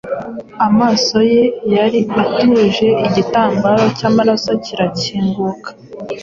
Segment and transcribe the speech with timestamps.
[0.67, 1.43] Amaso ye
[1.73, 5.69] yari atuje; igitambaro cyamaraso kirakinguka,